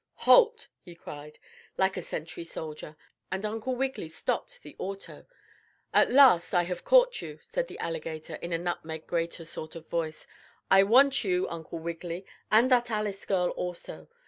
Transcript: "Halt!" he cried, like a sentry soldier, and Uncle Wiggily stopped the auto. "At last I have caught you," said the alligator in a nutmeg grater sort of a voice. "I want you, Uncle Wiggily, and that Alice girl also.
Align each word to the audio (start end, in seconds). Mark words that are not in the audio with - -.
"Halt!" 0.25 0.67
he 0.81 0.95
cried, 0.95 1.37
like 1.77 1.95
a 1.95 2.01
sentry 2.01 2.43
soldier, 2.43 2.97
and 3.31 3.45
Uncle 3.45 3.75
Wiggily 3.75 4.09
stopped 4.09 4.63
the 4.63 4.75
auto. 4.79 5.27
"At 5.93 6.09
last 6.09 6.55
I 6.55 6.63
have 6.63 6.83
caught 6.83 7.21
you," 7.21 7.37
said 7.39 7.67
the 7.67 7.77
alligator 7.77 8.37
in 8.37 8.51
a 8.51 8.57
nutmeg 8.57 9.05
grater 9.05 9.45
sort 9.45 9.75
of 9.75 9.85
a 9.85 9.89
voice. 9.89 10.25
"I 10.71 10.81
want 10.81 11.23
you, 11.23 11.47
Uncle 11.49 11.77
Wiggily, 11.77 12.25
and 12.51 12.71
that 12.71 12.89
Alice 12.89 13.23
girl 13.27 13.49
also. 13.49 14.07